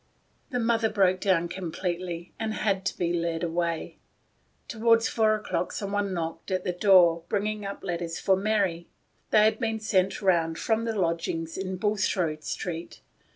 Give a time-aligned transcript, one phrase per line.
[0.49, 3.97] The mother broke down completely, and she had to be led away.
[4.67, 8.87] Toward four o'clock someone knocked at the door, bringing up letters for Mary.
[9.29, 13.01] They had been sent round from the lodgings in Bulstrode Street.